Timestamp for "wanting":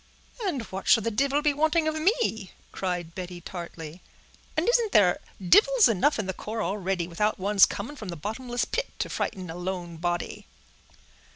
1.53-1.87